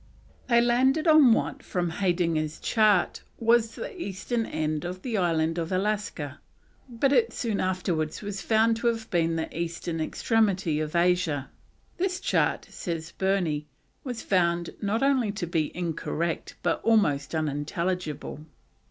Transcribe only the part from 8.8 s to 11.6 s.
be the eastern extremity of Asia.